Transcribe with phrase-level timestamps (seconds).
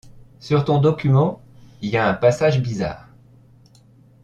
[0.39, 1.43] Sur ton document,
[1.83, 3.05] y’a un passage bizarre...